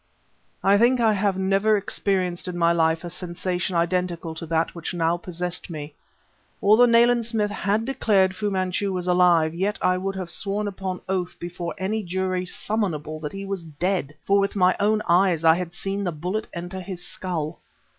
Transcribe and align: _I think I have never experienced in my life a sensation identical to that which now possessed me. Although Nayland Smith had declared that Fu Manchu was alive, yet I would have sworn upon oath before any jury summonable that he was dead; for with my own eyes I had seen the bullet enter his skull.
_I 0.67 0.79
think 0.79 0.99
I 0.99 1.13
have 1.13 1.37
never 1.37 1.77
experienced 1.77 2.47
in 2.47 2.57
my 2.57 2.71
life 2.71 3.03
a 3.03 3.09
sensation 3.11 3.75
identical 3.75 4.33
to 4.33 4.47
that 4.47 4.73
which 4.73 4.95
now 4.95 5.15
possessed 5.15 5.69
me. 5.69 5.93
Although 6.59 6.87
Nayland 6.87 7.23
Smith 7.27 7.51
had 7.51 7.85
declared 7.85 8.31
that 8.31 8.35
Fu 8.35 8.49
Manchu 8.49 8.91
was 8.91 9.05
alive, 9.05 9.53
yet 9.53 9.77
I 9.79 9.99
would 9.99 10.15
have 10.15 10.31
sworn 10.31 10.67
upon 10.67 11.01
oath 11.07 11.37
before 11.39 11.75
any 11.77 12.01
jury 12.01 12.47
summonable 12.47 13.19
that 13.21 13.31
he 13.31 13.45
was 13.45 13.63
dead; 13.63 14.15
for 14.25 14.39
with 14.39 14.55
my 14.55 14.75
own 14.79 15.03
eyes 15.07 15.43
I 15.45 15.53
had 15.53 15.75
seen 15.75 16.03
the 16.03 16.11
bullet 16.11 16.47
enter 16.51 16.81
his 16.81 17.05
skull. 17.05 17.59